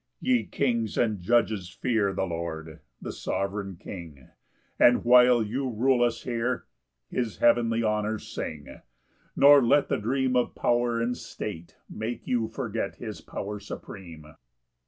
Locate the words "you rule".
5.43-6.03